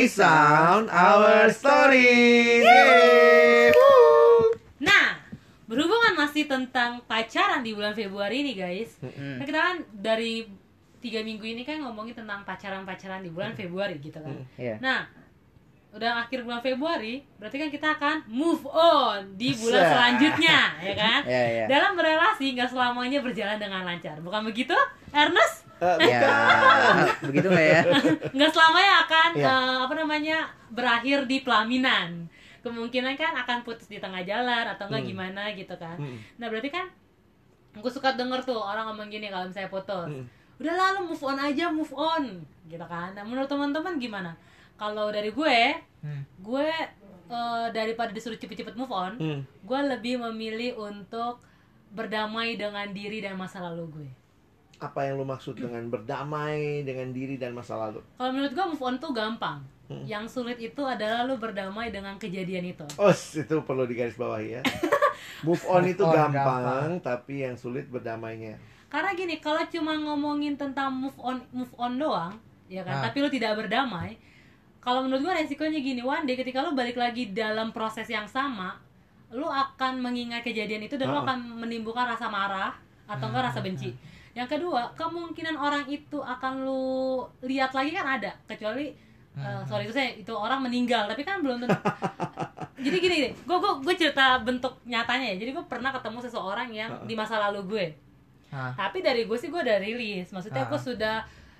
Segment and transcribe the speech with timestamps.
[0.00, 2.64] resound our stories.
[2.64, 3.68] Yeay.
[3.76, 4.56] Woo.
[4.80, 5.20] Nah,
[5.68, 8.96] berhubungan masih tentang pacaran di bulan Februari ini guys.
[9.04, 9.36] Hmm.
[9.36, 10.48] Nah, kita kan dari
[11.00, 14.36] tiga minggu ini kan ngomongin tentang pacaran-pacaran di bulan Februari gitu kan.
[14.56, 14.80] Iya.
[14.80, 15.04] Nah,
[15.92, 20.58] udah akhir bulan Februari, berarti kan kita akan move on di bulan selanjutnya,
[20.88, 21.20] ya kan?
[21.26, 21.64] Iya, iya.
[21.66, 24.76] Dalam berrelasi nggak selamanya berjalan dengan lancar, bukan begitu,
[25.10, 25.69] Ernest?
[25.80, 26.20] Eh, Ya,
[27.26, 27.82] begitu nggak ya?
[28.30, 29.48] Nggak selamanya akan Iya.
[29.48, 30.38] eh, apa namanya
[30.68, 32.28] berakhir di pelaminan.
[32.60, 35.10] Kemungkinan kan akan putus di tengah jalan atau enggak Hmm.
[35.10, 35.96] gimana gitu kan.
[35.96, 36.20] Hmm.
[36.36, 36.86] Nah berarti kan
[37.72, 40.10] gue suka denger tuh orang ngomong gini kalau misalnya putus.
[40.10, 40.28] Hmm.
[40.56, 42.24] Udah lalu move on aja move on
[42.66, 43.10] gitu kan.
[43.10, 44.36] Nah menurut teman-teman gimana?
[44.76, 45.58] Kalau dari gue,
[46.00, 46.22] Hmm.
[46.38, 46.68] gue
[47.30, 49.40] eh, daripada disuruh cepet-cepet move on, Hmm.
[49.62, 51.38] gue lebih memilih untuk
[51.88, 54.08] berdamai dengan diri dan masa lalu gue.
[54.80, 58.00] Apa yang lu maksud dengan berdamai dengan diri dan masa lalu?
[58.16, 59.60] Kalau menurut gue move on tuh gampang.
[59.86, 60.06] Hmm.
[60.06, 62.86] Yang sulit itu adalah lu berdamai dengan kejadian itu.
[62.96, 64.62] Oh, itu perlu digarisbawahi ya.
[65.46, 66.90] Move on itu Move on gampang, gampang.
[67.02, 68.56] tapi yang sulit berdamainya.
[68.88, 72.34] Karena gini, kalau cuma ngomongin tentang move on move on doang,
[72.66, 73.02] ya kan, Ah.
[73.06, 74.16] tapi lu tidak berdamai,
[74.78, 78.80] kalau menurut gua resikonya gini, one day ketika lu balik lagi dalam proses yang sama,
[79.30, 81.24] lu akan mengingat kejadian itu dan lu Ah.
[81.24, 82.74] akan menimbulkan rasa marah
[83.06, 83.90] atau enggak rasa benci.
[84.32, 86.86] Yang kedua, kemungkinan orang itu akan lu
[87.42, 88.94] lihat lagi kan ada, kecuali
[89.32, 91.74] eh, sorry itu saya itu orang meninggal, tapi kan belum tentu.
[92.84, 95.36] jadi gini, gue gue gue cerita bentuk nyatanya ya.
[95.38, 97.86] Jadi gue pernah ketemu seseorang yang di masa lalu gue
[98.50, 98.74] Hah.
[98.74, 100.68] tapi dari gue sih gue udah rilis maksudnya Ah.
[100.68, 101.16] gue sudah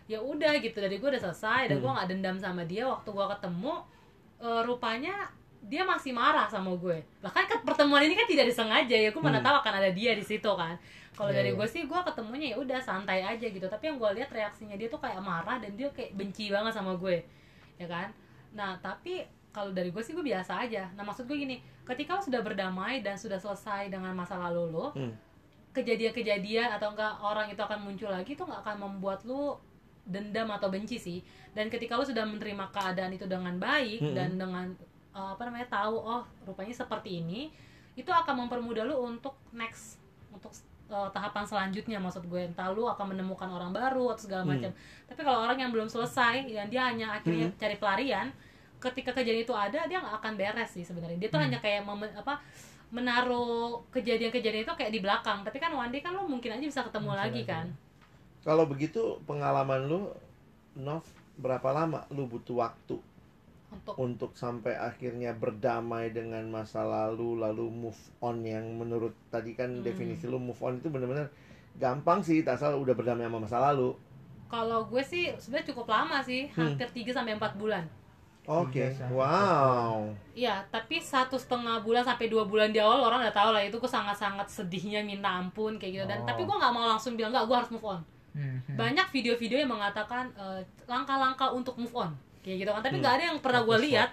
[0.07, 1.87] ya udah gitu dari gue udah selesai dan Hmm.
[1.87, 3.75] gue nggak dendam sama dia waktu gue ketemu
[4.43, 5.15] eh, rupanya
[5.61, 9.39] dia masih marah sama gue bahkan kan pertemuan ini kan tidak disengaja ya gue mana
[9.39, 9.47] Hmm.
[9.47, 10.75] tahu akan ada dia di situ kan
[11.12, 11.58] kalau Iya, dari iya.
[11.58, 14.89] gue sih gue ketemunya ya udah santai aja gitu tapi yang gue lihat reaksinya dia
[14.89, 17.20] tuh kayak marah dan dia kayak benci banget sama gue
[17.77, 18.08] ya kan
[18.51, 19.20] nah tapi
[19.51, 23.01] kalau dari gue sih gue biasa aja nah maksud gue gini ketika lo sudah berdamai
[23.01, 25.12] dan sudah selesai dengan masa lalu lo Hmm.
[25.70, 29.55] kejadian-kejadian atau enggak orang itu akan muncul lagi itu nggak akan membuat lu
[30.02, 31.18] dendam atau benci sih
[31.52, 34.17] dan ketika lu sudah menerima keadaan itu dengan baik Mm-mm.
[34.17, 34.67] dan dengan
[35.13, 37.51] uh, apa namanya tahu oh rupanya seperti ini
[37.95, 39.98] itu akan mempermudah lu untuk next
[40.31, 40.55] untuk
[40.89, 44.55] uh, tahapan selanjutnya maksud gue entah lu akan menemukan orang baru atau segala Hmm.
[44.55, 44.71] macam
[45.07, 47.59] tapi kalau orang yang belum selesai dan dia hanya akhirnya Hmm.
[47.59, 48.27] cari pelarian
[48.81, 51.47] ketika kejadian itu ada dia nggak akan beres sih sebenarnya dia tuh Hmm.
[51.51, 52.41] hanya kayak mem- apa
[52.91, 56.83] menaruh kejadian-kejadian itu kayak di belakang tapi kan one day kan lo mungkin aja bisa
[56.83, 57.42] ketemu Bisa lagi lagi.
[57.47, 57.67] kan
[58.41, 60.09] Kalau begitu pengalaman lu,
[60.75, 61.05] Nov,
[61.37, 62.97] berapa lama lu butuh waktu
[63.70, 69.70] untuk untuk sampai akhirnya berdamai dengan masa lalu lalu move on yang menurut tadi kan
[69.70, 69.83] Hmm.
[69.83, 71.31] definisi lu move on itu benar-benar
[71.75, 73.95] gampang sih asal udah berdamai sama masa lalu.
[74.47, 76.75] kalau gue sih sebenarnya cukup lama sih Hmm.
[76.75, 77.86] hampir 3 sampai empat bulan
[78.42, 80.11] Oke, sampai wow.
[80.35, 83.79] Iya, tapi satu setengah bulan sampai dua bulan di awal orang udah tahu lah itu
[83.79, 86.27] gue sangat-sangat sedihnya minta ampun kayak gitu dan Oh.
[86.27, 88.01] tapi gue nggak mau langsung bilang nggak gue harus move on.
[88.30, 88.75] Hmm, hmm.
[88.75, 93.02] Banyak video-video yang mengatakan eh, langkah-langkah untuk move on kayak gitu kan tapi Hmm.
[93.02, 94.11] nggak ada yang pernah gue lihat.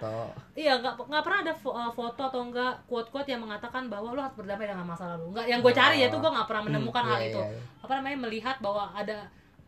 [0.52, 4.20] Iya, nggak nggak pernah ada fo- uh, foto atau enggak quote-quote yang mengatakan bahwa lo
[4.20, 5.32] harus berdamai dengan masa lalu.
[5.32, 7.40] Enggak, yang gue cari ya tuh gue nggak pernah Hmm, menemukan hal Iya, itu.
[7.40, 7.62] iya, iya.
[7.78, 9.18] Apa namanya melihat bahwa ada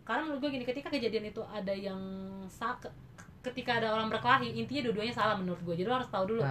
[0.03, 2.01] karena menurut gue gini, ketika kejadian itu ada yang
[2.47, 2.93] sa ke-
[3.41, 5.75] ketika ada orang berkelahi, intinya dua-duanya salah menurut gue.
[5.75, 6.43] Jadi lo harus tahu dulu.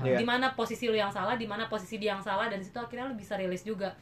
[0.00, 0.16] Iya.
[0.16, 2.78] di mana posisi lo yang salah, di mana posisi dia yang salah dan di situ
[2.78, 3.92] akhirnya lo bisa rilis juga.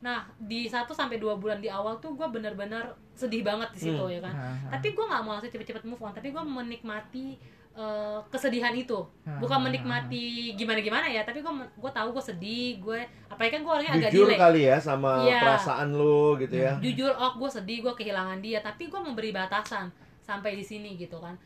[0.00, 4.00] Nah, di 1 sampai 2 bulan di awal tuh gue bener-bener sedih banget di situ
[4.00, 4.08] Hmm.
[4.10, 4.32] ya kan.
[4.32, 4.70] Hah, hah.
[4.72, 7.36] Tapi gue nggak mau langsung cepet-cepet move on, tapi gue menikmati
[7.72, 8.98] eh, kesedihan itu
[9.38, 13.72] bukan menikmati gimana gimana ya tapi gue gue tahu gue sedih gue apalagi kan gue
[13.72, 15.38] orangnya agak Jujur delay kali ya sama Iya.
[15.40, 16.74] perasaan lu gitu ya.
[16.76, 19.86] jujur oh gue sedih gue kehilangan dia tapi gue memberi batasan
[20.20, 21.38] sampai di sini gitu kan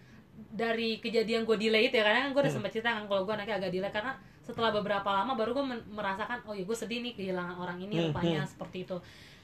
[0.50, 2.58] dari kejadian gue delay itu ya karena kan gue udah Hmm.
[2.58, 4.12] sempet cerita kan kalau gue anaknya agak delay karena
[4.44, 8.04] setelah beberapa lama baru gue merasakan oh ya gue sedih nih kehilangan orang ini Hmm,
[8.12, 8.50] rupanya hmm.
[8.52, 8.96] seperti itu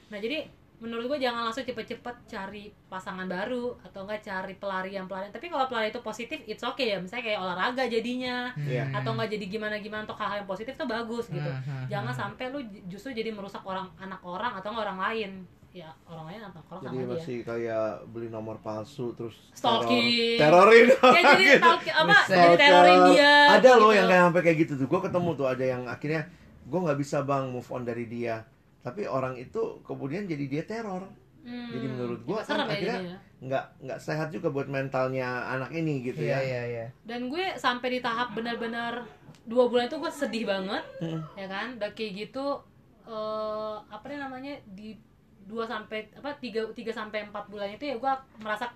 [0.07, 0.45] nah jadi
[0.81, 5.69] menurut gue jangan langsung cepet-cepet cari pasangan baru atau enggak cari pelarian pelarian tapi kalau
[5.69, 8.89] pelarian itu positif it's okay ya misalnya kayak olahraga jadinya Iya.
[8.89, 8.97] Hmm.
[8.97, 12.13] atau enggak jadi gimana gimana untuk hal-hal yang positif tuh bagus gitu Hmm, hmm, jangan
[12.13, 12.21] hmm.
[12.25, 12.59] sampai lu
[12.89, 15.31] justru jadi merusak orang anak orang atau orang lain
[15.71, 20.35] ya orang lain orang Jadi sama dia masih kayak beli nomor palsu terus Stalking.
[20.35, 21.63] teror, terorin ya jadi gitu.
[21.63, 23.95] stalking apa jadi terorin dia ada loh gitu.
[23.95, 26.21] yang kayak sampai kayak gitu tuh gue ketemu tuh ada yang akhirnya
[26.61, 28.43] gue nggak bisa bang move on dari dia
[28.79, 31.03] tapi orang itu kemudian jadi dia teror
[31.41, 33.17] Hmm, jadi menurut gua ya, serem kan ya akhirnya- jadinya.
[33.41, 36.85] nggak nggak sehat juga buat mentalnya anak ini gitu Iya, ya iya, iya.
[37.01, 39.09] dan gue sampai di tahap benar-benar
[39.43, 41.17] dua bulan itu gue sedih banget Mm.
[41.33, 42.61] ya kan udah kayak gitu
[43.03, 44.93] eh apa namanya di
[45.45, 48.69] dua sampai apa tiga tiga sampai empat bulan itu ya gue merasa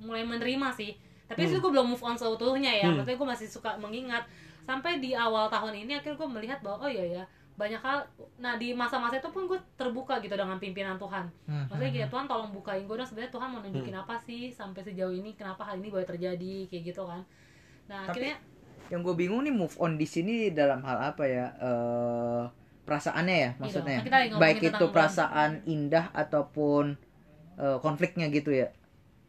[0.00, 0.96] mulai menerima sih.
[1.30, 2.90] Tapi itu gue belum move on seutuhnya ya.
[2.90, 2.98] Hmm.
[2.98, 4.26] maksudnya gue masih suka mengingat.
[4.66, 7.24] Sampai di awal tahun ini akhirnya gue melihat bahwa oh iya ya
[7.60, 8.00] banyak hal
[8.40, 11.28] nah di masa-masa itu pun gue terbuka gitu dengan pimpinan Tuhan.
[11.44, 14.48] Hmm, maksudnya hmm, kayak Tuhan tolong bukain gue dong sebenarnya Tuhan mau nunjukin apa sih
[14.48, 17.20] sampai sejauh ini kenapa hal ini boleh terjadi kayak gitu kan.
[17.92, 18.36] Nah Tapi- akhirnya
[18.90, 21.46] yang gue bingung nih move on di sini dalam hal apa ya?
[21.60, 22.42] Eh
[22.84, 26.96] perasaannya ya maksudnya kita lagi ngomongin baik itu perasaan indah ataupun
[27.60, 28.72] eh, konfliknya gitu ya?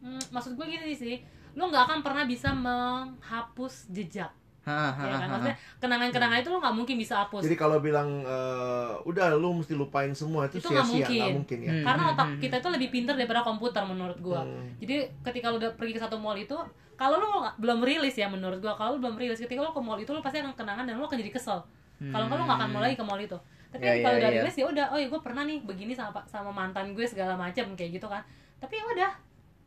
[0.02, 1.22] Hmm, maksud gue gini sih
[1.52, 4.32] lo nggak akan pernah bisa menghapus jejak.
[4.62, 5.26] Ha, ha, ya kan?
[5.26, 7.42] maksudnya kenangan-kenangan itu lo nggak mungkin bisa hapus.
[7.42, 11.18] Jadi kalau bilang eh, udah lu mesti lupain semua itu Itu sia-sia mungkin.
[11.18, 11.58] nggak mungkin.
[11.58, 11.72] ya.
[11.74, 14.46] Hmm, karena hmm, otak hmm, kita itu lebih pintar daripada komputer menurut gua.
[14.46, 14.70] Hmm.
[14.78, 16.54] jadi ketika lu udah pergi ke satu mall itu
[16.94, 18.78] kalau lu nggak- belum rilis ya menurut gua.
[18.78, 21.04] Kalau lu belum rilis ketika lu ke mall itu lu pasti akan kenangan dan lu
[21.04, 21.58] akan jadi kesel
[22.04, 23.38] kalau enggak lu nggak akan mau lagi ke mall itu
[23.68, 24.36] tapi Ya, kalau ya, udah ya.
[24.40, 27.64] rilis ya udah oh ya gue pernah nih begini sama sama mantan gue segala macam
[27.72, 28.20] kayak gitu kan
[28.56, 29.10] tapi ya udah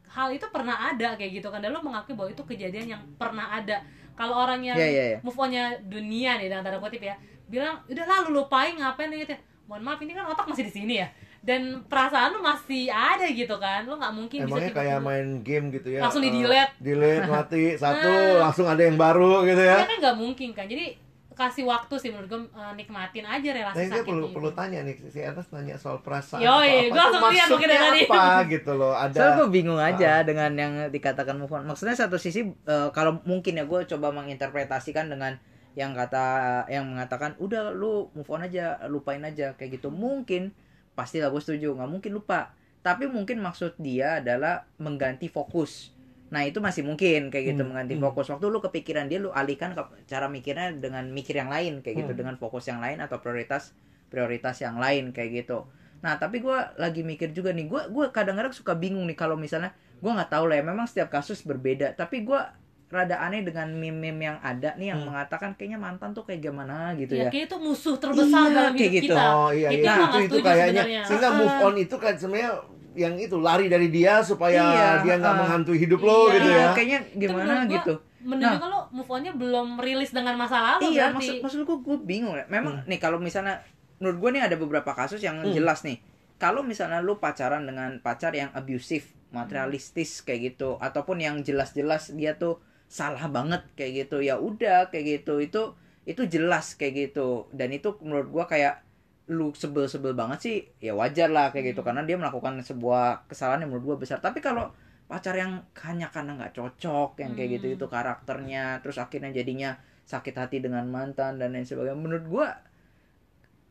[0.08, 3.50] hal itu pernah ada kayak gitu kan dan lu mengakui bahwa itu kejadian yang pernah
[3.52, 3.82] ada
[4.14, 5.18] kalau orang yang Ya, ya, ya.
[5.20, 7.16] move onnya dunia nih dalam tanda kutip ya
[7.46, 9.36] bilang udah lah lu lupain ngapain gitu
[9.66, 11.08] mohon maaf ini kan otak masih di sini ya
[11.42, 15.70] dan perasaan lu masih ada gitu kan lu nggak mungkin Emangnya bisa kayak main game
[15.70, 16.02] gitu ya.
[16.02, 16.74] Langsung eh, di-delete.
[16.80, 18.50] delete mati satu Nah.
[18.50, 19.84] langsung ada yang baru gitu ya ya.
[19.84, 20.98] kan nggak mungkin kan jadi
[21.36, 24.36] kasih waktu sih menurut gue eh, nikmatin aja relasi Nah, ini sakit perlu gitu.
[24.36, 26.40] perlu tanya nih si Ernest nanya soal perasaan.
[26.40, 28.02] Yoi, atau gua langsung lihat mungkin dari tadi.
[28.08, 28.24] apa
[28.56, 28.94] gitu loh.
[28.94, 30.24] Ada Soalnya gue bingung aja Ah.
[30.24, 31.64] dengan yang dikatakan move on.
[31.66, 35.36] Maksudnya satu sisi eh, kalau mungkin ya gue coba menginterpretasikan dengan
[35.74, 36.26] yang kata
[36.68, 39.88] yang mengatakan udah lu move on aja, lupain aja kayak gitu.
[39.88, 40.56] Mungkin
[40.92, 42.56] pastilah gue setuju, nggak mungkin lupa.
[42.80, 45.95] Tapi mungkin maksud dia adalah mengganti fokus.
[46.36, 48.04] Nah itu masih mungkin kayak gitu Hmm, mengganti hmm.
[48.04, 48.28] fokus.
[48.28, 52.12] Waktu lu kepikiran dia lu alihkan ke cara mikirnya dengan mikir yang lain kayak gitu
[52.12, 52.20] Hmm.
[52.20, 53.72] dengan fokus yang lain atau prioritas
[54.06, 55.64] prioritas yang lain kayak gitu.
[56.04, 59.72] Nah tapi gue lagi mikir juga nih, gue gue kadang-kadang suka bingung nih kalau misalnya
[59.98, 61.96] gue nggak tahu lah ya, memang setiap kasus berbeda.
[61.96, 62.42] Tapi gue
[62.86, 65.10] rada aneh dengan meme-meme yang ada nih yang Hmm.
[65.10, 67.30] mengatakan kayaknya mantan tuh kayak gimana gitu ya ya.
[67.34, 69.16] kayak itu musuh terbesar Iya, dalam kayak hidup gitu.
[69.18, 71.02] kita Oh iya iya gua itu itu kayaknya sebenarnya.
[71.10, 72.52] sehingga move on itu kan sebenarnya
[72.96, 75.40] yang itu lari dari dia supaya Iya, dia nggak ah.
[75.44, 76.68] menghantui hidup lo Iya, gitu Iya, ya.
[76.72, 77.94] kayaknya Itu gimana menurut gua gitu.
[78.26, 81.98] menunjukkan lo move onnya belum rilis dengan masa lalu iya, berarti maksud maksud gue gue
[82.02, 82.46] bingung ya.
[82.48, 82.88] Memang Hmm.
[82.88, 83.62] nih kalau misalnya
[83.96, 85.54] menurut gue nih ada beberapa kasus yang Hmm.
[85.54, 86.02] jelas nih.
[86.36, 92.36] Kalau misalnya lu pacaran dengan pacar yang abusive, materialistis kayak gitu, ataupun yang jelas-jelas dia
[92.36, 95.40] tuh salah banget kayak gitu, ya udah kayak gitu.
[95.40, 95.62] Itu
[96.04, 97.48] itu jelas kayak gitu.
[97.52, 98.84] Dan itu menurut gua kayak
[99.26, 101.88] lu sebel-sebel banget sih, ya wajar lah kayak gitu Hmm.
[101.90, 104.22] karena dia melakukan sebuah kesalahan yang menurut gua besar.
[104.22, 104.70] Tapi kalau
[105.06, 107.56] pacar yang hanya karena nggak cocok yang kayak Hmm.
[107.62, 112.48] gitu itu karakternya terus akhirnya jadinya sakit hati dengan mantan dan lain sebagainya menurut gua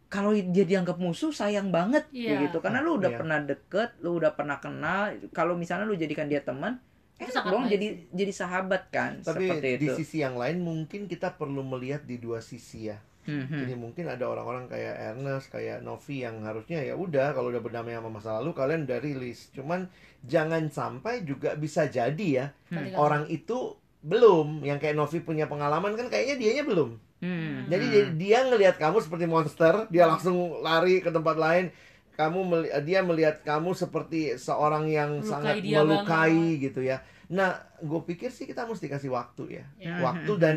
[0.06, 2.45] kalau dia dianggap musuh sayang banget kayak Iya.
[2.47, 3.19] gitu karena lu udah Iya.
[3.19, 6.79] pernah deket lu udah pernah kenal kalau misalnya lu jadikan dia teman
[7.19, 11.11] enak sangat dong jadi jadi sahabat kan Tapi seperti di itu sisi yang lain mungkin
[11.11, 12.99] kita perlu melihat di dua sisi ya.
[13.25, 13.61] Hmm, hmm.
[13.61, 17.93] Jadi mungkin ada orang-orang kayak Ernest, kayak Novi yang harusnya ya udah kalau udah berdamai
[17.93, 19.49] sama masa lalu kalian udah rilis.
[19.50, 19.88] Cuman
[20.21, 22.93] jangan sampai juga bisa jadi ya Kali-kali.
[22.94, 26.91] orang itu belum yang kayak Novi punya pengalaman kan kayaknya dianya belum.
[27.19, 28.21] Hmm, Jadi hmm.
[28.21, 31.73] dia- ngelihat kamu seperti monster, dia langsung lari ke tempat lain.
[32.15, 37.00] Kamu meli- dia melihat kamu seperti seorang yang Melukai sangat melukai gitu ya.
[37.26, 39.99] Nah, gue pikir sih kita mesti kasih waktu ya, Ya.
[39.99, 40.57] waktu dan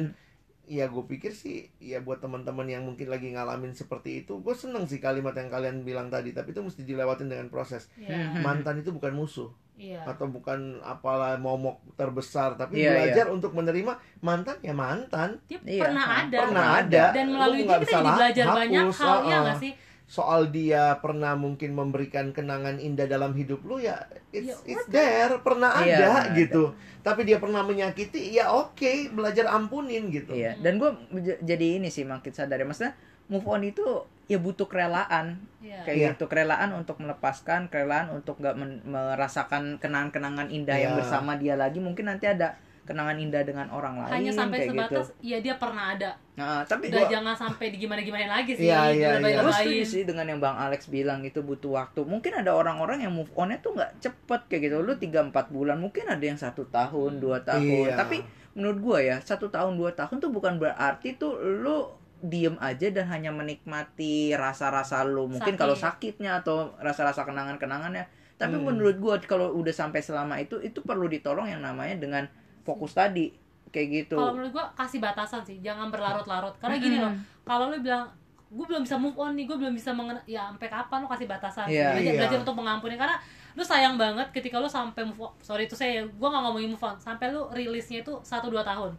[0.68, 4.84] ya gue pikir sih ya buat teman-teman yang mungkin lagi ngalamin seperti itu, gue seneng
[4.84, 6.36] sih kalimat yang kalian bilang tadi.
[6.36, 7.88] Tapi itu mesti dilewatin dengan proses.
[7.96, 8.36] Iya.
[8.36, 8.44] Hmm.
[8.44, 10.02] Mantan itu bukan musuh Iya.
[10.10, 13.94] atau bukan apalah momok terbesar, tapi Iya, belajar untuk menerima
[14.26, 15.38] mantan ya mantan.
[15.46, 16.38] Dia Iya, pernah ada.
[16.42, 17.04] pernah ada.
[17.14, 19.42] Dan Lu melalui itu kita bisa jadi belajar hapus, banyak hal ya uh-uh.
[19.46, 19.72] nggak sih?
[20.08, 25.36] Soal dia pernah mungkin memberikan kenangan indah dalam hidup lu ya it's, Ya it's there
[25.44, 26.72] pernah Iya, ada gitu
[27.04, 30.96] tapi dia pernah menyakiti ya oke belajar ampunin gitu Iya, dan gue
[31.44, 32.96] jadi ini sih makin sadar ya maksudnya
[33.28, 33.84] move on itu
[34.26, 35.84] ya butuh kerelaan Iya.
[35.84, 36.08] kayak Iya.
[36.16, 41.00] gitu kerelaan untuk melepaskan kerelaan untuk nggak men- merasakan kenangan-kenangan indah yang Iya.
[41.04, 42.56] bersama dia lagi mungkin nanti ada
[42.88, 46.12] kenangan indah dengan orang lain Hanya sampai kayak gitu sebatas ya dia pernah ada.
[46.34, 48.66] nah, tapi Udah gua- jangan sampai digimana-gimanain lagi sih.
[48.66, 49.54] Iya, iya, gue dilebay-lebayin.
[49.60, 52.00] setuju sih dengan yang Bang Alex bilang itu butuh waktu.
[52.02, 54.76] Mungkin ada orang-orang yang move on-nya tuh nggak cepet kayak gitu.
[54.80, 57.92] Lu 3-4 bulan, mungkin ada yang satu tahun, dua tahun.
[57.92, 57.98] Iya.
[57.98, 61.90] Tapi menurut gua ya, satu tahun, dua tahun tuh bukan berarti tuh lu
[62.20, 65.28] diem aja dan hanya menikmati rasa-rasa lu.
[65.28, 65.60] Mungkin Sakit.
[65.60, 68.06] kalau sakitnya atau rasa-rasa kenangan-kenangannya.
[68.36, 68.70] Tapi Hmm.
[68.70, 72.30] menurut gua kalau udah sampai selama itu, itu perlu ditolong yang namanya dengan
[72.68, 73.32] fokus tadi.
[73.72, 74.16] Kayak gitu.
[74.20, 76.56] Kalau menurut gua kasih batasan sih, jangan berlarut-larut.
[76.60, 77.12] Karena gini loh,
[77.44, 78.12] kalau lu bilang
[78.48, 81.28] gue belum bisa move on nih gue belum bisa mengen ya sampai kapan lo kasih
[81.28, 81.92] batasan Iya.
[81.92, 82.20] belajar, Iya.
[82.24, 83.20] belajar untuk mengampuni karena
[83.52, 86.80] lu sayang banget ketika lu sampai move on sorry itu saya gue nggak ngomongin move
[86.80, 88.96] on sampai lu rilisnya itu satu dua tahun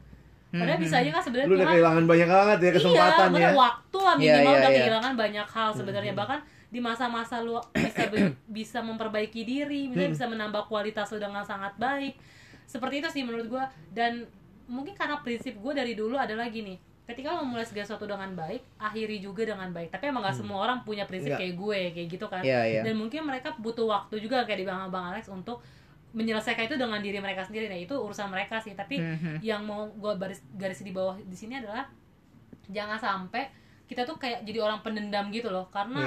[0.53, 3.41] padahal Hmm, bisa aja kan sebenarnya Lu udah kehilangan banyak banget ya kesempatan iya, bener,
[3.41, 3.51] ya.
[3.57, 4.79] waktu lah Iya, minimal iya, udah iya.
[4.81, 8.03] kehilangan banyak hal sebenarnya bahkan di masa-masa lu bisa
[8.49, 12.21] bisa memperbaiki diri, misalnya bisa menambah kualitas lu dengan sangat baik.
[12.69, 14.29] Seperti itu sih menurut gua dan
[14.69, 16.77] mungkin karena prinsip gue dari dulu adalah gini.
[17.09, 19.89] Ketika lo memulai segala sesuatu dengan baik, akhiri juga dengan baik.
[19.89, 21.41] Tapi emang gak semua orang punya prinsip Nggak.
[21.41, 22.43] kayak gue, kayak gitu kan.
[22.45, 22.81] Iya, iya.
[22.85, 25.65] Dan mungkin mereka butuh waktu juga kayak di Bang Bang Alex untuk
[26.13, 27.73] menyelesaikan itu dengan diri mereka sendiri.
[27.73, 28.77] Nah, itu urusan mereka sih.
[28.77, 29.41] Tapi Mhm.
[29.41, 31.89] yang mau gue garis garis di bawah di sini adalah
[32.69, 33.49] jangan sampai
[33.89, 36.05] kita tuh kayak jadi orang pendendam gitu loh karena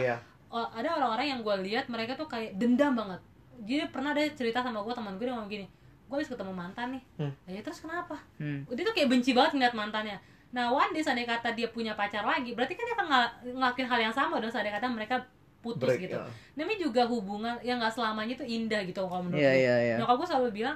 [0.54, 3.18] oh, ada orang-orang yang gue lihat mereka tuh kayak dendam banget
[3.66, 5.66] jadi pernah ada cerita sama gue teman gue dia ngomong gini
[6.12, 7.32] gue habis ketemu mantan nih Hmm.
[7.48, 8.68] ya terus kenapa Hmm.
[8.68, 10.20] dia tuh kayak benci banget ngeliat mantannya
[10.52, 13.88] nah one day seandainya kata dia punya pacar lagi berarti kan dia akan ngel- ngelakuin
[13.88, 15.16] hal yang sama dong seandainya kata mereka
[15.58, 16.28] putus Break, gitu ya.
[16.54, 19.96] namanya juga hubungan yang nggak selamanya tuh indah gitu kalau menurut Iya, gue iya, iya.
[19.96, 20.76] nyokap gue selalu bilang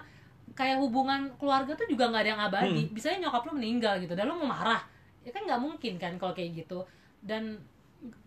[0.53, 2.49] kayak hubungan keluarga tuh juga nggak ada yang Hmm.
[2.49, 4.79] abadi bisanya nyokap lu meninggal gitu dan lu mau marah
[5.19, 6.87] ya kan nggak mungkin kan kalau kayak gitu
[7.19, 7.59] dan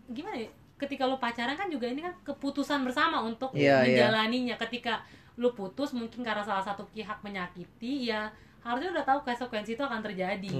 [0.07, 4.05] gimana ya ketika lu pacaran kan juga ini kan keputusan bersama untuk Iya, iya.
[4.05, 5.01] menjalaninya ketika
[5.39, 8.27] lu putus mungkin karena salah satu pihak menyakiti ya
[8.59, 10.51] harusnya udah tahu konsekuensi itu akan terjadi.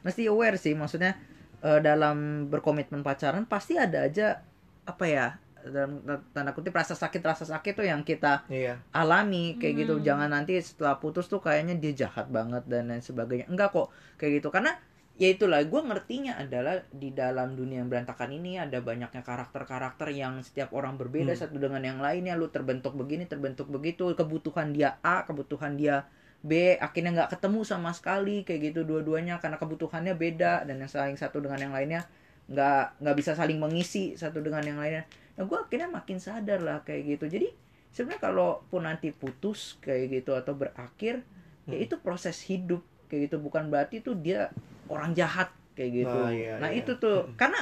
[0.00, 1.18] Mesti aware sih maksudnya
[1.60, 4.38] eh, dalam berkomitmen pacaran pasti ada aja
[4.86, 5.26] apa ya
[5.60, 6.00] dalam
[6.32, 8.80] tanda kutip rasa sakit rasa sakit tuh yang kita Iya.
[8.96, 10.00] alami kayak gitu.
[10.00, 10.04] Hmm.
[10.06, 13.44] jangan nanti setelah putus tuh kayaknya dia jahat banget dan lain sebagainya.
[13.50, 14.48] Enggak kok kayak gitu.
[14.48, 14.72] Karena
[15.20, 20.40] ya itulah gue ngertinya adalah di dalam dunia yang berantakan ini ada banyaknya karakter-karakter yang
[20.40, 21.40] setiap orang berbeda Hmm.
[21.44, 26.08] satu dengan yang lainnya lu terbentuk begini terbentuk begitu kebutuhan dia A kebutuhan dia
[26.40, 31.20] B akhirnya nggak ketemu sama sekali kayak gitu dua-duanya karena kebutuhannya beda dan yang saling
[31.20, 32.08] satu dengan yang lainnya
[32.48, 35.04] nggak nggak bisa saling mengisi satu dengan yang lainnya
[35.36, 37.52] nah gue akhirnya makin sadar lah kayak gitu jadi
[37.92, 41.20] sebenarnya kalaupun nanti putus kayak gitu atau berakhir
[41.68, 41.84] ya Hmm.
[41.84, 42.80] itu proses hidup
[43.12, 44.48] kayak gitu bukan berarti tuh dia
[44.90, 46.82] orang jahat kayak gitu Nah, iya, nah iya.
[46.82, 47.36] itu tuh Mm.
[47.40, 47.60] karena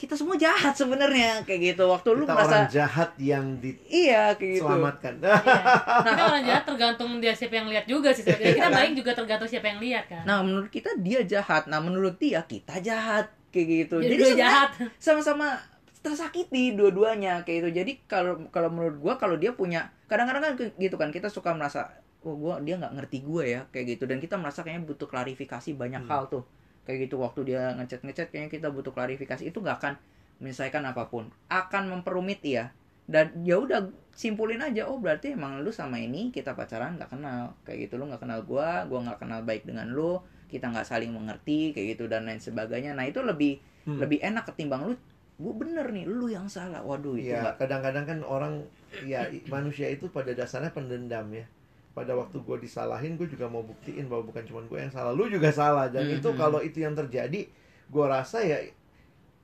[0.00, 4.56] kita semua jahat sebenarnya kayak gitu waktu lu Kita merasa orang jahat yang iya kayak
[4.56, 5.12] gitu diselamatkan.
[5.20, 5.60] Iya.
[6.08, 8.56] Tapi orang jahat tergantung dia siapa yang lihat juga sih sebenarnya.
[8.56, 12.16] kita baik juga tergantung siapa yang lihat kan nah menurut kita dia jahat nah menurut
[12.16, 15.60] dia kita jahat kayak gitu jadi, jadi jahat sama-sama
[16.00, 20.96] tersakiti dua-duanya kayak itu jadi kalau kalau menurut gua kalau dia punya kadang-kadang kan gitu
[20.96, 24.04] kan kita suka merasa oh gua dia nggak ngerti gua ya kayak gitu.
[24.04, 26.10] Dan kita merasa kayaknya butuh klarifikasi banyak Hmm.
[26.10, 26.44] hal tuh.
[26.84, 29.42] Kayak gitu waktu dia ngechat ngechat kayaknya kita butuh klarifikasi.
[29.44, 29.94] Itu nggak akan
[30.40, 31.28] menyelesaikan apa pun.
[31.48, 32.72] Akan memperumit ya
[33.10, 37.56] dan ya udah simpulin aja oh berarti emang lu sama ini kita pacaran nggak kenal.
[37.64, 41.14] Kayak gitu lu nggak kenal gua gua nggak kenal baik dengan lu kita nggak saling
[41.14, 42.92] mengerti kayak gitu dan lain sebagainya.
[42.92, 43.96] Nah itu lebih Hmm.
[43.96, 44.94] lebih enak ketimbang lu
[45.40, 46.84] gue bener nih lu yang salah.
[46.84, 48.60] Waduh itu nggak kadang-kadang kan orang
[49.08, 51.48] ya manusia itu pada dasarnya pendendam ya.
[51.90, 55.26] Pada waktu gue disalahin, gue juga mau buktiin bahwa bukan cuma gue yang salah, lu
[55.26, 55.90] juga salah.
[55.90, 56.38] Dan itu Mhm.
[56.38, 57.50] kalau itu yang terjadi,
[57.90, 58.58] gue rasa ya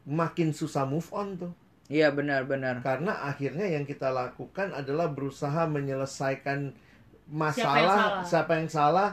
[0.07, 1.53] makin susah move on tuh.
[1.87, 6.83] iya benar-benar Karena akhirnya yang kita lakukan adalah berusaha menyelesaikan Siapa
[7.27, 8.23] yang masalah salah?
[8.23, 9.11] siapa yang salah.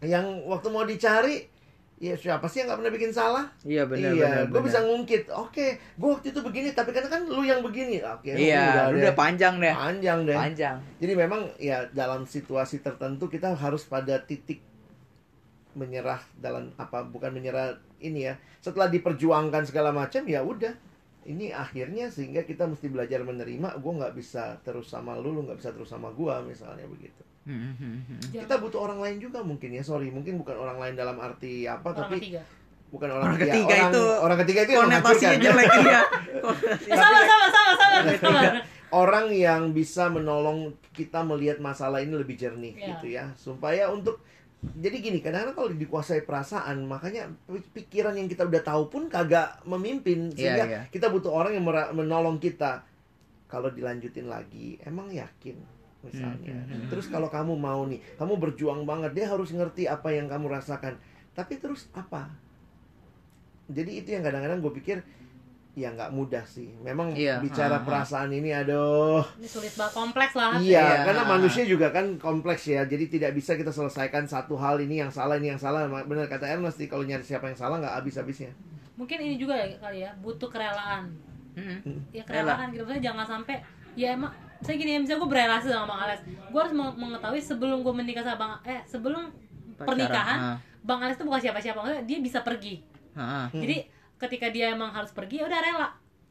[0.00, 1.46] Yang waktu mau dicari,
[2.00, 3.44] ya siapa sih yang nggak pernah bikin salah?
[3.60, 5.28] iya benar iya, benar gue bisa ngungkit.
[5.36, 8.00] Oke, gue waktu itu begini, tapi karena kan lu yang begini.
[8.00, 10.32] Oke, iya udah, lu udah panjang deh panjang deh.
[10.32, 14.64] panjang Jadi memang ya dalam situasi tertentu kita harus pada titik
[15.76, 18.34] menyerah dalam apa bukan menyerah ini ya.
[18.64, 20.72] Setelah diperjuangkan segala macam ya udah.
[21.22, 23.76] Ini akhirnya sehingga kita mesti belajar menerima.
[23.76, 27.20] Gue nggak bisa terus sama lu, lu nggak bisa terus sama gua misalnya begitu.
[27.42, 29.82] Jangan- Kita butuh orang lain juga mungkin ya.
[29.82, 32.42] Sorry, mungkin bukan orang lain dalam arti apa, orang tapi ketiga
[32.90, 36.00] bukan orang, Orang ya, ketiga orang, itu orang ketiga itu yang konotasinya jelek iya
[36.82, 38.40] eh, sama sama sama sama sama
[38.90, 40.58] orang yang bisa menolong
[40.90, 42.86] kita melihat masalah ini lebih jernih Ya.
[42.90, 44.18] gitu ya supaya untuk
[44.60, 47.32] jadi gini kadang-kadang kalau dikuasai perasaan makanya
[47.72, 50.28] pikiran yang kita udah tahu pun kagak memimpin.
[50.32, 50.80] Iya, sehingga iya.
[50.92, 51.64] kita butuh orang yang
[51.96, 52.84] menolong kita.
[53.48, 55.56] Kalau dilanjutin lagi emang yakin
[56.04, 56.54] misalnya.
[56.54, 56.88] Hmm, hmm, hmm.
[56.92, 61.00] terus kalau kamu mau nih kamu berjuang banget dia harus ngerti apa yang kamu rasakan.
[61.32, 62.28] Tapi terus apa?
[63.72, 64.98] Jadi itu yang kadang-kadang gue pikir
[65.72, 67.82] ya nggak mudah sih memang Iya, bicara ah.
[67.82, 70.96] perasaan ini aduh ini sulit banget kompleks lah Iya, Iya.
[71.06, 72.82] karena manusia juga kan kompleks ya.
[72.82, 75.86] Jadi tidak bisa kita selesaikan satu hal ini yang salah, ini yang salah.
[75.86, 78.50] Benar kata Ernest nih, kalau nyari siapa yang salah nggak habis-habisnya.
[78.92, 81.08] mungkin ini juga ya kali ya butuh kerelaan
[81.50, 82.04] Mm-mm.
[82.10, 83.56] ya kerelaan gitu maksudnya jangan sampai
[83.94, 84.28] ya emang
[84.60, 87.94] saya gini ya misalnya gue berrelasi sama bang Alex gue harus meng- mengetahui sebelum gue
[87.94, 89.32] menikah sama bang eh sebelum
[89.72, 90.56] Pacaran, pernikahan ah.
[90.82, 93.46] bang Alex itu bukan siapa-siapa maksudnya dia bisa pergi Ah, ah.
[93.48, 93.62] Hmm.
[93.64, 93.76] jadi
[94.20, 95.88] ketika dia emang harus pergi ya udah rela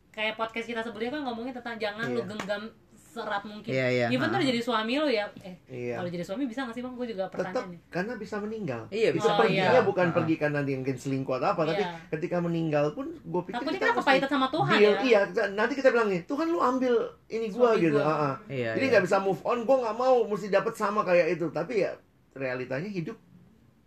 [0.10, 2.29] kayak podcast kita sebelumnya kan ngomongin tentang jangan lu Iya.
[2.29, 2.63] genggam
[3.10, 4.08] serat mungkin Iya, iya.
[4.08, 5.98] even tuh udah jadi suami lo ya eh Iya.
[5.98, 8.81] kalau jadi suami bisa gak sih bang gue juga tetap pertanyaan nih karena bisa meninggal.
[8.88, 9.88] Iya, bisa perginya meninggal.
[9.88, 10.13] bukan Ah.
[10.13, 11.89] pergi karena dia mungkin selingkuh atau apa, tapi Iya.
[12.12, 14.93] ketika meninggal pun gue pikir takutnya kita kepahitan sama Tuhan deal.
[14.93, 15.19] ya Iya,
[15.50, 16.93] nanti kita bilang nih, Tuhan lu ambil
[17.27, 17.98] ini gua Suami gitu.
[17.98, 18.05] gua.
[18.05, 18.36] ah, ah.
[18.46, 18.91] Iya, Jadi iya.
[18.93, 21.46] nggak bisa move on, gue nggak mau mesti dapat sama kayak itu.
[21.50, 21.91] Tapi ya
[22.31, 23.17] realitanya hidup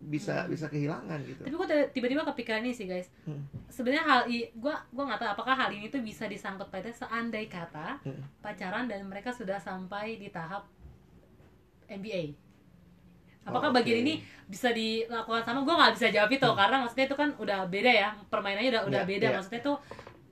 [0.05, 0.51] bisa Hmm.
[0.51, 1.43] bisa kehilangan gitu.
[1.43, 3.47] tapi gue tiba-tiba kepikiran ini sih guys Hmm.
[3.67, 7.47] sebenarnya hal i gue gue nggak tahu apakah hal ini tuh bisa disangkut pada seandai
[7.47, 8.19] kata Hmm.
[8.39, 10.67] pacaran dan mereka sudah sampai di tahap
[11.87, 12.35] NBA
[13.43, 14.05] apakah Oh, bagian oke.
[14.05, 17.91] ini bisa dilakukan sama gue nggak bisa jawab itu karena maksudnya itu kan udah beda
[17.91, 19.35] ya permainannya udah udah Iya, beda iya.
[19.35, 19.77] maksudnya tuh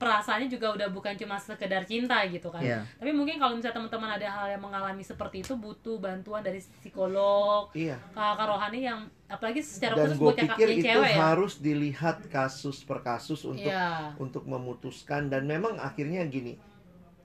[0.00, 2.80] perasaannya juga udah bukan cuma sekedar cinta gitu kan Iya.
[2.97, 7.69] tapi mungkin kalau misalnya teman-teman ada hal yang mengalami seperti itu butuh bantuan dari psikolog
[7.76, 8.00] Iya.
[8.16, 11.52] kakak rohani yang apalagi secara Dan khusus buat kakak pikir yang itu cewek ya harus
[11.61, 14.16] dilihat kasus per kasus untuk Iya.
[14.16, 16.57] untuk memutuskan dan memang akhirnya gini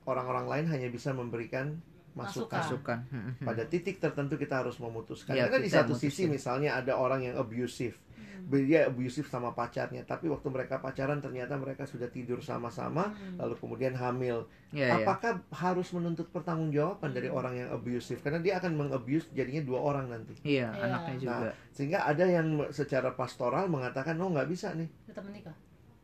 [0.04, 1.80] orang-orang lain hanya bisa memberikan
[2.16, 2.60] masukan.
[2.64, 3.00] Masukan.
[3.44, 5.36] Pada titik tertentu kita harus memutuskan.
[5.36, 8.00] Iya, Karena di kita satu sisi misalnya ada orang yang abusive.
[8.16, 8.48] Hmm.
[8.66, 13.38] Dia abusive sama pacarnya, tapi waktu mereka pacaran ternyata mereka sudah tidur sama-sama, Hmm.
[13.42, 14.48] lalu kemudian hamil.
[14.72, 15.04] Iya, iya.
[15.04, 17.38] Apakah harus menuntut pertanggungjawaban dari Hmm.
[17.38, 18.22] orang yang abusive?
[18.22, 20.34] Karena dia akan mengabuse jadinya dua orang nanti.
[20.42, 20.84] Iya, Iya.
[20.86, 21.50] anaknya juga.
[21.74, 25.56] Sehingga ada yang secara pastoral mengatakan, oh nggak bisa nih, tetap menikah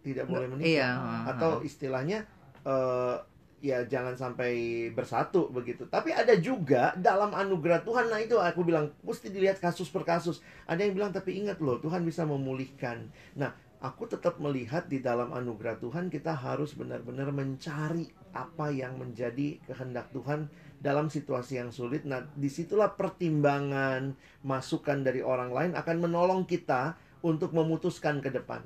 [0.01, 0.65] tidak boleh menikah.
[0.65, 0.89] Iya.
[1.29, 2.25] atau istilahnya
[2.61, 3.17] eh,
[3.61, 5.85] ya jangan sampai bersatu begitu.
[5.85, 10.41] Tapi ada juga dalam anugerah Tuhan, nah itu aku bilang mesti dilihat kasus per kasus.
[10.65, 13.13] Ada yang bilang tapi ingat loh Tuhan bisa memulihkan.
[13.37, 19.61] Nah aku tetap melihat di dalam anugerah Tuhan kita harus benar-benar mencari apa yang menjadi
[19.69, 20.49] kehendak Tuhan
[20.81, 22.01] dalam situasi yang sulit.
[22.09, 28.65] Nah di situlah pertimbangan masukan dari orang lain akan menolong kita untuk memutuskan ke depan.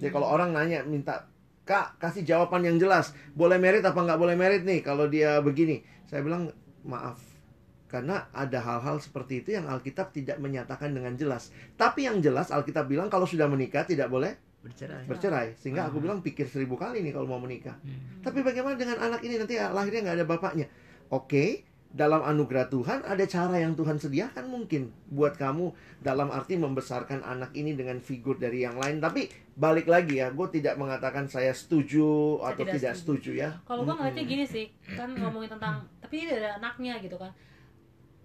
[0.00, 1.28] Jadi kalau orang nanya minta
[1.70, 3.14] Kak kasih jawaban yang jelas.
[3.30, 5.78] Boleh merit apa nggak boleh merit nih kalau dia begini?
[6.04, 6.50] Saya bilang
[6.82, 7.22] maaf.
[7.86, 11.50] Karena ada hal-hal seperti itu yang Alkitab tidak menyatakan dengan jelas.
[11.76, 15.06] Tapi yang jelas Alkitab bilang kalau sudah menikah tidak boleh Bercerai.
[15.06, 15.46] bercerai.
[15.54, 16.02] Sehingga aku Ah.
[16.04, 17.78] bilang pikir seribu kali nih kalau mau menikah.
[17.80, 18.18] Hmm.
[18.20, 19.38] tapi bagaimana dengan anak ini?
[19.38, 20.66] Nanti lahirnya nggak ada bapaknya.
[21.08, 27.26] Oke dalam anugerah Tuhan ada cara yang Tuhan sediakan mungkin buat kamu dalam arti membesarkan
[27.26, 29.26] anak ini dengan figur dari yang lain tapi
[29.58, 33.30] balik lagi ya gue tidak mengatakan saya setuju Saya atau tidak tidak, setuju.
[33.34, 33.42] setuju.
[33.42, 37.34] ya kalau gue ngeliatnya gini sih kan ngomongin tentang tapi ini ada anaknya gitu kan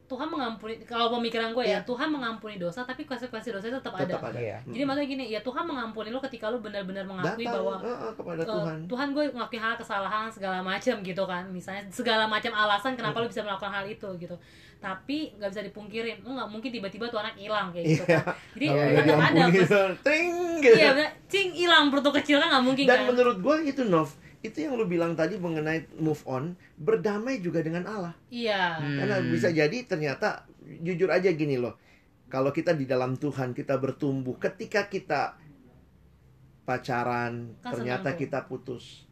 [0.05, 1.79] Tuhan mengampuni kalau pemikiran gue ya Iya.
[1.81, 4.57] Tuhan mengampuni dosa tapi konsekuensi dosa tetap, tetap ada ada Iya.
[4.63, 8.37] jadi maksudnya gini ya Tuhan mengampuni lo ketika lo benar-benar mengakui datang bahwa eh, kepada
[8.37, 12.93] eh, Tuhan Tuhan gue ngelakuin hal kesalahan segala macam gitu kan misalnya segala macam alasan
[12.93, 14.37] kenapa lo bisa melakukan hal itu gitu
[14.77, 18.21] tapi nggak bisa dipungkirin lo nggak mungkin tiba-tiba tuh anak hilang kayak gitu Iya.
[18.21, 20.29] kan jadi nggak tetap ada diampuni, plus- ting
[20.61, 20.75] gitu.
[20.75, 20.91] iya
[21.25, 24.09] cing hilang perut kecil kan nggak mungkin dan kan menurut gue itu Nov
[24.47, 28.97] itu yang lu bilang tadi mengenai move on berdamai juga dengan Allah iya Hmm.
[29.01, 31.77] Karena bisa jadi ternyata jujur aja gini loh.
[32.25, 35.37] Kalau kita di dalam Tuhan kita bertumbuh, ketika kita
[36.65, 39.05] pacaran, Kan ternyata kita putus.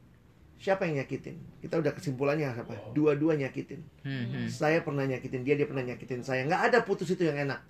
[0.58, 1.38] Siapa yang nyakitin?
[1.62, 2.96] Kita udah kesimpulannya apa?
[2.96, 3.84] Dua-dua nyakitin.
[4.02, 4.48] Hmm, hmm.
[4.50, 6.48] Saya pernah nyakitin dia, dia pernah nyakitin saya.
[6.48, 7.62] Nggak ada putus itu yang enak.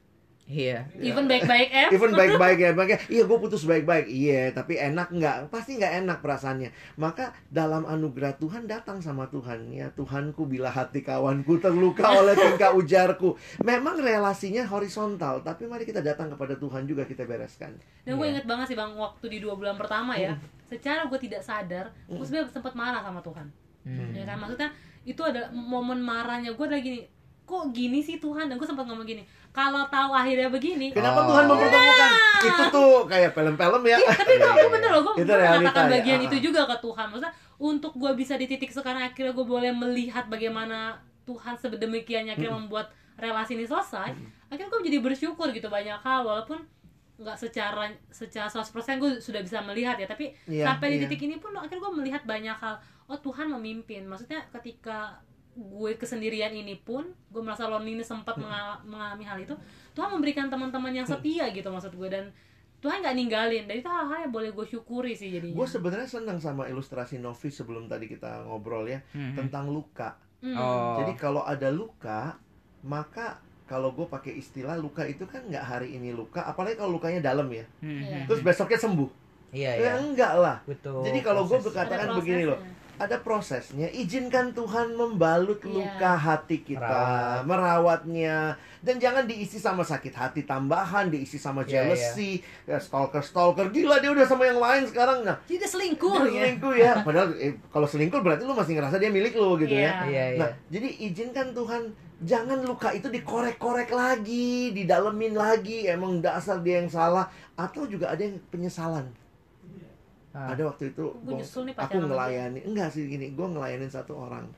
[0.44, 0.84] Iya.
[1.00, 5.48] even baik-baik eh Even baik-baik ya, makanya iya gue putus baik-baik, iya, tapi enak nggak?
[5.48, 6.68] Pasti nggak enak perasaannya.
[7.00, 12.76] Maka dalam anugerah Tuhan datang sama Tuhan ya Tuhanku bila hati kawanku terluka oleh tingkah
[12.76, 13.40] ujarku.
[13.64, 17.80] Memang relasinya horizontal, tapi mari kita datang kepada Tuhan juga kita bereskan.
[18.04, 18.32] Dan gue Iya.
[18.36, 20.36] inget banget sih bang waktu di dua bulan pertama ya,
[20.68, 22.26] secara gue tidak sadar, gue Mm.
[22.28, 23.48] sebenarnya sempat marah sama Tuhan.
[23.84, 24.12] Hmm.
[24.12, 24.72] Ya kan maksudnya
[25.04, 27.00] itu ada momen marahnya gue lagi gini,
[27.44, 28.48] kok gini sih Tuhan?
[28.48, 31.36] Dan gue sempat ngomong gini, kalau tahu akhirnya begini, Kenapa Oh.
[31.36, 32.12] Tuhan mempertemukan?
[32.44, 33.98] Itu tuh kayak film-film ya.
[34.00, 36.28] Iya, tapi gue gue bener loh, gue mengatakan ya, bagian ah.
[36.28, 37.06] itu juga ke Tuhan.
[37.12, 42.56] Maksudnya untuk gue bisa di titik sekarang akhirnya gue boleh melihat bagaimana Tuhan sedemikiannya akhirnya
[42.56, 44.12] membuat relasi ini selesai.
[44.50, 46.60] Akhirnya gue jadi bersyukur gitu banyak hal walaupun
[47.14, 51.02] nggak secara secara 100% gue sudah bisa melihat ya tapi Iya, sampai di iya.
[51.06, 55.22] titik ini pun akhirnya gue melihat banyak hal oh Tuhan memimpin maksudnya ketika
[55.54, 59.54] gue kesendirian ini pun gue merasa lonely ini sempat mengal- mengalami hal itu
[59.94, 62.34] Tuhan memberikan teman-teman yang setia gitu maksud gue dan
[62.80, 66.36] Tuhan nggak ninggalin dan itu hal-hal yang boleh gue syukuri sih jadinya Gue sebenarnya senang
[66.38, 69.34] sama ilustrasi Novi sebelum tadi kita ngobrol ya Hmm.
[69.34, 70.20] tentang luka.
[70.40, 70.52] Hmm.
[70.54, 71.00] Oh.
[71.00, 72.36] Jadi kalau ada luka,
[72.82, 77.24] maka kalau gue pakai istilah luka itu kan nggak hari ini luka, apalagi kalau lukanya
[77.24, 77.64] dalam ya.
[77.80, 78.18] Hmm, Iya.
[78.18, 78.28] hmm.
[78.28, 79.10] Terus besoknya sembuh.
[79.54, 79.92] Iya, Ya iya.
[79.96, 80.58] enggak lah.
[80.66, 81.06] Betul.
[81.06, 82.60] Jadi kalau gue berkatakan begini loh.
[82.96, 83.90] Ada prosesnya.
[83.90, 85.72] Izinkan Tuhan membalut Iya.
[85.72, 87.44] luka hati kita, Merawat.
[87.44, 88.38] merawatnya,
[88.80, 93.98] dan jangan diisi sama sakit hati tambahan, diisi sama Iya, jealousy, ya, stalker stalker gila
[93.98, 95.26] dia udah sama yang lain sekarang.
[95.26, 96.42] Nah, Jadi dia selingkuh dia ya.
[96.44, 96.94] selingkuh ya.
[97.02, 99.84] Padahal eh, kalau selingkuh berarti lu masih ngerasa dia milik lu gitu Iya.
[99.84, 99.94] ya.
[100.06, 100.40] Iya, iya.
[100.40, 101.82] Nah, jadi izinkan Tuhan
[102.24, 108.22] jangan luka itu dikorek-korek lagi, didalemin lagi, emang dasar dia yang salah atau juga ada
[108.22, 109.12] yang penyesalan.
[110.34, 110.58] Ah.
[110.58, 114.50] Ada waktu itu Gua nih aku ngelayani, enggak sih gini, gue ngelayanin satu orang.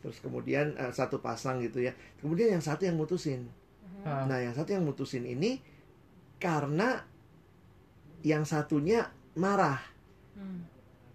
[0.00, 1.92] Terus kemudian eh, satu pasang gitu ya.
[2.24, 3.44] Kemudian yang satu yang mutusin.
[4.08, 4.24] Ah.
[4.24, 5.60] Nah, yang satu yang mutusin ini
[6.40, 7.04] karena
[8.24, 9.04] yang satunya
[9.36, 9.78] marah.
[10.32, 10.64] Hmm.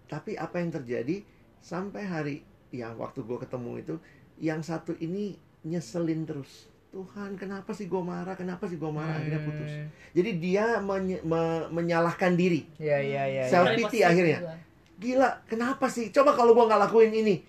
[0.06, 1.26] Tapi apa yang terjadi
[1.58, 2.36] sampai hari
[2.70, 3.94] yang waktu gue ketemu itu,
[4.38, 5.34] yang satu ini
[5.66, 6.70] nyeselin terus.
[6.94, 8.32] Tuhan, kenapa sih gue marah?
[8.32, 9.18] Kenapa sih gue marah?
[9.18, 9.66] Akhirnya putus.
[9.68, 9.88] Hmm.
[10.12, 12.70] Jadi dia menye- me- menyalahkan diri.
[12.78, 13.42] Iya, iya, iya.
[13.44, 14.38] Self Mulai pity positif akhirnya.
[14.38, 14.54] juga.
[14.94, 16.06] Gila, kenapa sih?
[16.08, 17.42] Coba kalau gue nggak lakuin ini.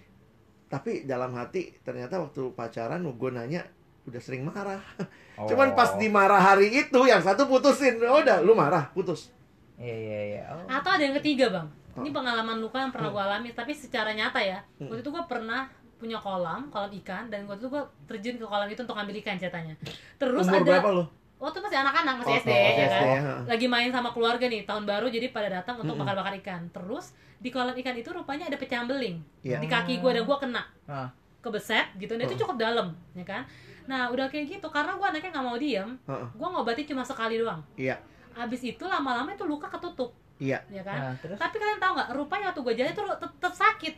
[0.65, 3.61] Tapi dalam hati ternyata waktu pacaran gue nanya
[4.03, 4.81] udah sering marah.
[5.37, 5.45] Oh.
[5.49, 8.01] Cuman pas di marah hari itu yang satu putusin.
[8.01, 9.29] Oh, udah, lu marah, putus.
[9.77, 10.43] Iya, iya, iya.
[10.49, 10.65] Oh.
[10.65, 11.69] Atau ada yang ketiga bang.
[11.95, 12.15] Ini Oh.
[12.15, 13.15] pengalaman luka yang pernah Hmm.
[13.15, 14.65] gue alami, tapi secara nyata ya.
[14.81, 14.89] Hmm.
[14.89, 18.67] Waktu itu gue pernah punya kolam, kolam ikan, dan waktu itu gue terjun ke kolam
[18.67, 19.73] itu untuk ambil ikan ceritanya.
[20.15, 21.03] Terus Umur ada, berapa lu?
[21.35, 23.03] waktu masih anak-anak masih Oh, SD, masih ya SD, kan.
[23.05, 23.21] ya.
[23.47, 26.61] Lagi main sama keluarga nih tahun baru, jadi pada datang untuk bakar-bakar ikan.
[26.69, 29.59] Terus di kolam ikan itu rupanya ada pecahan beling Iya.
[29.59, 31.09] di kaki gue dan gue kena Ah.
[31.39, 32.13] kebeset gitu.
[32.13, 32.41] Dan itu Oh.
[32.41, 33.43] cukup dalam, ya kan.
[33.85, 36.27] Nah udah kayak gitu karena gue anaknya nggak mau diem, Heeh.
[36.33, 37.61] gue ngobatin cuma sekali doang.
[37.75, 38.01] Iya.
[38.33, 40.59] Abis itu lama-lama itu luka ketutup, Iya.
[40.67, 40.97] ya kan.
[40.97, 43.95] Nah, terus Tapi kalian tahu nggak, rupanya waktu gue jalan itu tetap sakit.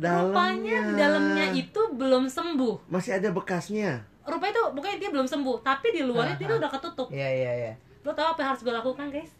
[0.00, 2.88] Rupanya di dalamnya itu belum sembuh.
[2.88, 4.00] masih ada bekasnya.
[4.24, 6.58] Rupanya itu pokoknya dia belum sembuh, tapi di luarnya dia Aha.
[6.60, 7.08] udah ketutup.
[7.12, 7.72] Iya, iya, iya.
[8.00, 9.32] Lo tau apa yang harus gue lakukan guys?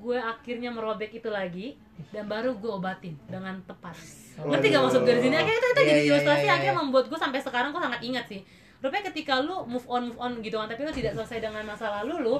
[0.00, 1.76] Gue akhirnya merobek itu lagi
[2.08, 3.96] dan baru gue obatin dengan tepat.
[4.40, 5.36] Ngerti gak maksud gue di sini?
[5.36, 6.82] Akhirnya itu, itu Iya, jadi iya, ilustrasi iya, akhirnya iya.
[6.84, 8.40] membuat gue sampai sekarang gue sangat ingat sih.
[8.80, 11.88] Rupanya ketika lu move on move on gitu kan, tapi lu tidak selesai dengan masa
[12.02, 12.36] lalu lu,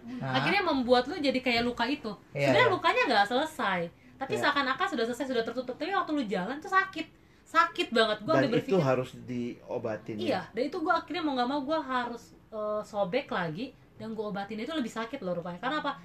[0.00, 2.08] Nah, akhirnya membuat lu jadi kayak luka itu.
[2.32, 2.74] Iya, Sebenarnya iya.
[2.74, 3.80] lukanya nggak selesai,
[4.20, 4.42] tapi Iya.
[4.44, 5.72] seakan-akan sudah selesai sudah tertutup.
[5.74, 7.06] Tapi waktu lu jalan tuh sakit,
[7.42, 8.20] sakit banget.
[8.20, 10.14] Gue Dan sampai itu berpikir, harus diobatin.
[10.14, 10.20] ya.
[10.20, 10.40] iya.
[10.52, 14.58] Dan itu gue akhirnya mau nggak mau gue harus eh, sobek lagi dan gue obatin
[14.58, 15.56] itu lebih sakit loh rupanya.
[15.56, 15.96] Karena apa?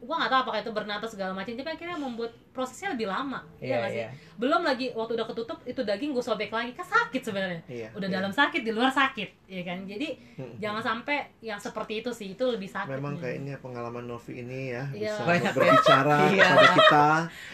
[0.00, 3.44] Gue nggak tahu apakah itu bernapas segala macam, tapi akhirnya membuat prosesnya lebih lama.
[3.56, 4.00] Iya Iya, nggak sih?
[4.00, 4.08] iya.
[4.34, 7.60] Belum lagi waktu udah ketutup itu daging gue sobek lagi, kan sakit sebenarnya.
[7.66, 7.88] Iya.
[7.92, 8.16] Udah iya.
[8.16, 9.84] dalam sakit, di luar sakit, ya kan?
[9.84, 10.08] Jadi
[10.56, 12.90] jangan sampai yang seperti itu sih, itu lebih sakit.
[12.90, 15.12] Memang kayaknya pengalaman Novi ini ya Iya.
[15.12, 15.56] bisa Banyak ya.
[15.56, 16.44] berbicara Iya.
[16.44, 17.06] kepada kita.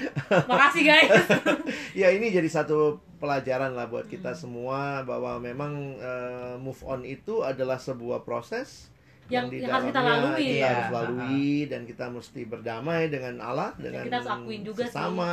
[0.50, 1.12] Makasih guys.
[1.98, 4.38] Ya ini jadi satu pelajaran lah buat kita Hmm.
[4.38, 8.92] semua bahwa memang eh, move on itu adalah sebuah proses
[9.28, 10.38] Yang- di yang harus kita lalui.
[10.38, 10.68] kita Iya.
[10.68, 14.94] harus lalui dan kita mesti berdamai dengan Allah dengan kita harus akuin juga Ya, akuin
[14.94, 15.28] sama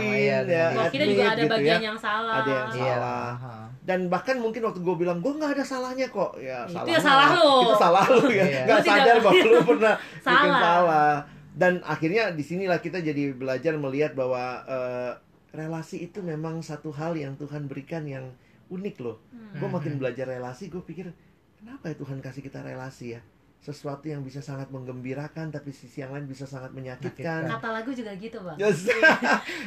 [0.00, 1.84] ya, ya, dengan- Bahwa kita juga ada gitu bagian ya.
[1.84, 2.34] yang salah.
[2.36, 2.94] Ada yang Iya.
[2.94, 3.28] salah.
[3.34, 3.54] Aha.
[3.84, 6.98] dan bahkan mungkin waktu gue bilang gue nggak ada salahnya kok ya Itu salah ya
[6.98, 7.52] salah lu.
[7.60, 8.60] itu salah lu ya Iya.
[8.64, 10.56] nggak sadar bahwa lu pernah bikin Salah.
[10.58, 11.14] salah
[11.52, 15.12] dan akhirnya di sinilah kita jadi belajar melihat bahwa eh,
[15.52, 18.32] relasi itu memang satu hal yang Tuhan berikan yang
[18.66, 19.52] unik loh Hmm.
[19.54, 21.12] gue makin belajar relasi gue pikir
[21.54, 23.20] kenapa ya Tuhan kasih kita relasi ya
[23.64, 28.12] sesuatu yang bisa sangat menggembirakan tapi sisi yang lain bisa sangat menyakitkan Kata lagu juga
[28.20, 28.60] gitu bang.
[28.60, 28.84] Yes.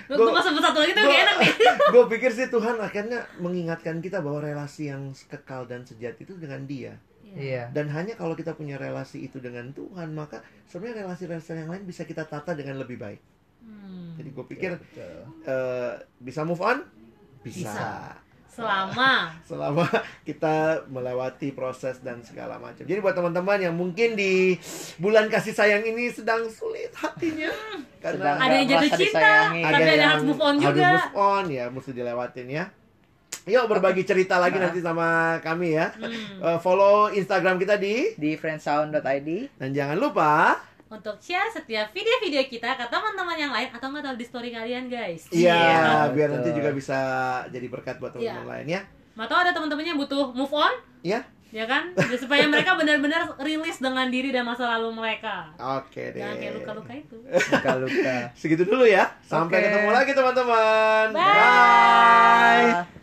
[0.05, 1.53] Gue mau sebut satu lagi tuh gak enak nih.
[1.97, 6.61] gue pikir sih Tuhan akhirnya mengingatkan kita bahwa relasi yang kekal dan sejati itu dengan
[6.69, 6.93] Dia.
[7.33, 7.73] Iya.
[7.73, 12.05] Dan hanya kalau kita punya relasi itu dengan Tuhan, maka sebenarnya relasi-relasi yang lain bisa
[12.05, 13.21] kita tata dengan lebih baik.
[13.65, 14.13] Hmm.
[14.15, 15.21] Jadi gue pikir Betul.
[15.49, 16.85] eh, bisa move on,
[17.41, 17.73] bisa.
[17.73, 17.89] Bisa.
[18.57, 19.85] Selama Selama
[20.25, 22.81] kita melewati proses dan segala macam.
[22.81, 24.57] Jadi buat teman-teman yang mungkin di
[24.97, 27.53] bulan kasih sayang ini sedang sulit hatinya,
[28.01, 29.61] Sedang ada yang jatuh cinta, disayangi.
[29.61, 30.89] tapi ada yang harus move on harus juga.
[30.89, 32.65] move on ya, mesti dilewatin ya.
[33.47, 34.67] Yuk berbagi cerita lagi Nah.
[34.67, 35.07] nanti sama
[35.39, 35.93] kami ya.
[35.93, 36.41] Hmm.
[36.41, 42.73] Eh, follow Instagram kita di di friendsound.id dan jangan lupa Untuk share setiap video-video kita
[42.73, 45.27] ke teman-teman yang lain atau nggak tahu di story kalian guys.
[45.29, 46.35] Iya, Iya, biar betul.
[46.39, 46.97] nanti juga bisa
[47.49, 48.51] jadi berkat buat teman-teman Iya.
[48.55, 48.81] lain ya.
[49.17, 50.71] Atau ada teman-temannya yang butuh move on,
[51.01, 51.27] Iya.
[51.49, 51.91] ya kan?
[51.91, 55.51] Ya, supaya mereka benar-benar rilis dengan diri dan masa lalu mereka.
[55.59, 56.23] Oke deh.
[56.23, 57.17] Jangan kayak luka-luka itu.
[57.25, 59.11] luka-luka Segitu dulu ya.
[59.21, 59.65] Sampai Oke.
[59.67, 61.05] ketemu lagi teman-teman.
[61.11, 61.35] Bye.
[62.87, 62.96] Bye.